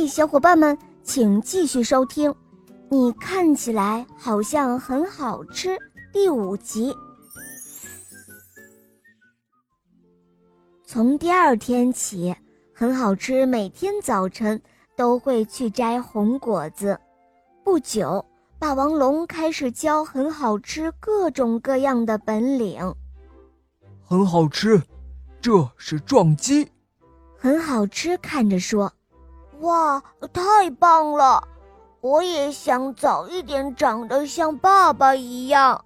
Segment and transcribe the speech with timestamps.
[0.00, 2.34] 嘿，小伙伴们，请继续收听。
[2.88, 5.76] 你看起来好像很好吃。
[6.10, 6.96] 第五集。
[10.86, 12.34] 从第二天起，
[12.72, 13.44] 很好吃。
[13.44, 14.58] 每天早晨
[14.96, 16.98] 都会去摘红果子。
[17.62, 18.24] 不久，
[18.58, 22.80] 霸王龙开始教很好吃各种各样的本领。
[24.02, 24.80] 很好吃，
[25.42, 26.66] 这是撞击。
[27.36, 28.90] 很好吃，看着说
[29.60, 30.02] ：“哇，
[30.32, 31.42] 太棒了！
[32.00, 35.84] 我也想早一点长得像爸爸一样。”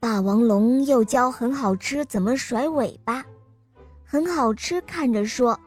[0.00, 3.24] 霸王龙又教很好吃怎么甩尾巴。
[4.04, 5.58] 很好吃，看着说：“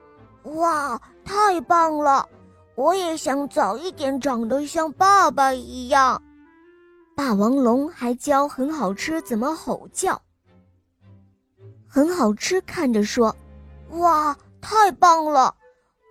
[0.55, 2.27] 哇，太棒了！
[2.75, 6.19] 我也想早一点长得像爸爸一样。”
[7.15, 10.19] 霸王龙还教很好吃怎么吼叫。
[11.87, 13.35] 很好吃，看着说
[13.99, 15.53] ：“哇，太棒了！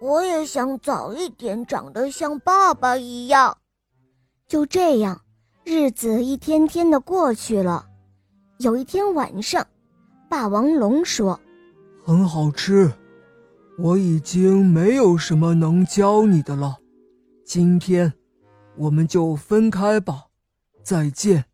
[0.01, 3.57] 我也想早一点长得像爸爸一样。”
[4.49, 5.21] 就这样，
[5.65, 7.87] 日子一天天的过去了。
[8.59, 9.67] 有一天晚上，
[10.29, 11.39] 霸王龙说。
[12.05, 12.93] 很好吃，
[13.79, 16.79] 我已经没有什么能教你的了。
[17.45, 18.13] 今天，
[18.77, 20.25] 我们就分开吧，
[20.83, 21.45] 再见。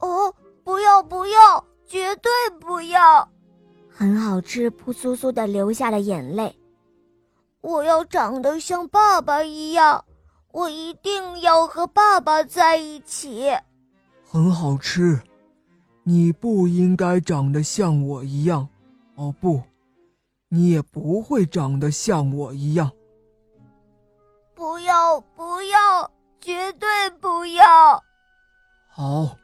[0.00, 3.28] 哦，不要不要，绝对不要！
[3.88, 6.58] 很好吃，扑簌簌的流下了眼泪。
[7.64, 10.04] 我要长得像爸爸一样，
[10.52, 13.50] 我一定要和爸爸在一起。
[14.22, 15.18] 很好吃，
[16.02, 18.68] 你不应该长得像我一样。
[19.14, 19.62] 哦不。
[20.50, 22.92] 你也不会长得像我一样。
[24.54, 26.86] 不要不要，绝对
[27.18, 28.04] 不要！
[28.88, 29.36] 好，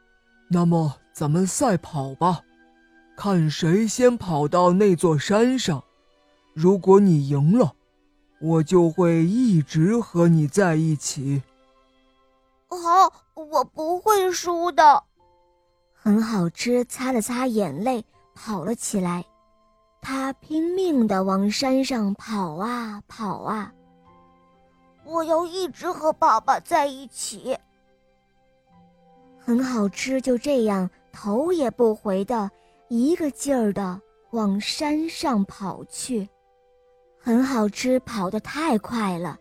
[0.47, 2.41] 那么咱们赛跑吧，
[3.17, 5.83] 看谁先跑到那座山上。
[6.53, 7.73] 如果你赢了，
[8.41, 11.43] 我就会一直和你在一起。
[12.67, 15.03] 好，我不会输的。
[15.93, 19.23] 很好吃，擦了擦眼泪，跑了起来。
[20.01, 23.71] 他拼命的往山上跑啊跑啊，
[25.05, 27.55] 我要一直和爸爸在一起。
[29.39, 32.49] 很好吃，就这样头也不回的
[32.87, 34.01] 一个劲儿的
[34.31, 36.27] 往山上跑去。
[37.21, 39.37] 很好吃，跑得太快了，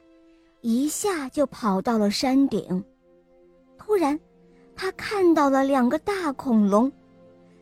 [0.60, 2.84] 一下就跑到了山顶。
[3.78, 4.18] 突然，
[4.76, 6.92] 他看到了两个大恐龙，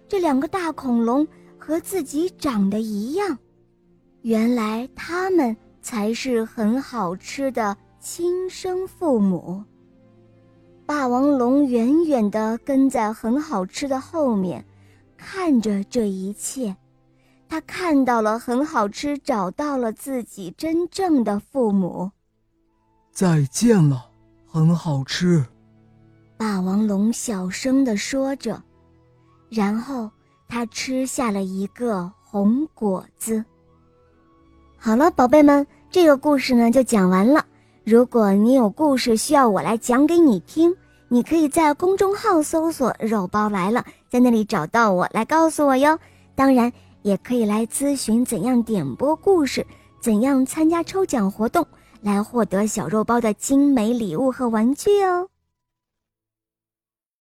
[0.08, 1.26] 这两个大恐龙。
[1.60, 3.36] 和自己长得一样，
[4.22, 9.62] 原来他们才是很好吃的亲生父母。
[10.86, 14.64] 霸王龙远远地跟在很好吃的后面，
[15.18, 16.74] 看着这一切。
[17.48, 22.10] 他看到了很好吃，找到了自己真正的父母。
[23.12, 24.10] 再见了，
[24.46, 25.44] 很好吃。
[26.36, 28.62] 霸王龙小声地说着，
[29.48, 30.10] 然后。
[30.50, 33.44] 他吃下了一个红果子。
[34.78, 37.44] 好了，宝贝们，这个故事呢就讲完了。
[37.84, 40.74] 如果你有故事需要我来讲给你听，
[41.08, 45.98] 你可以在公众号搜索“肉包来了”，在那里找到我来告诉我哟。
[46.34, 46.72] 当然，
[47.02, 49.66] 也可以来咨询怎样点播故事，
[50.00, 51.66] 怎样参加抽奖活动，
[52.00, 55.28] 来获得小肉包的精美礼物和玩具哦。